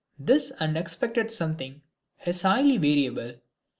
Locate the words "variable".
2.79-3.33